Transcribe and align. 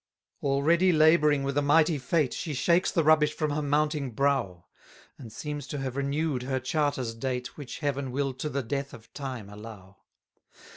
294 0.41 0.55
Already 0.55 0.91
labouring 0.91 1.43
with 1.43 1.55
a 1.59 1.61
mighty 1.61 1.99
fate, 1.99 2.33
She 2.33 2.55
shakes 2.55 2.89
the 2.89 3.03
rubbish 3.03 3.35
from 3.35 3.51
her 3.51 3.61
mounting 3.61 4.09
brow, 4.13 4.65
And 5.19 5.31
seems 5.31 5.67
to 5.67 5.77
have 5.77 5.95
renew'd 5.95 6.41
her 6.41 6.59
charter's 6.59 7.13
date, 7.13 7.55
Which 7.55 7.81
Heaven 7.81 8.09
will 8.11 8.33
to 8.33 8.49
the 8.49 8.63
death 8.63 8.95
of 8.95 9.13
time 9.13 9.47
allow. 9.47 9.97